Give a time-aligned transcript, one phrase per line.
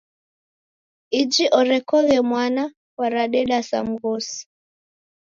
[1.21, 2.63] Iji orekoghe mwana,
[2.99, 4.39] waradeda sa mghosi!